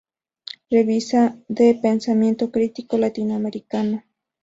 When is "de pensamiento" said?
1.47-2.49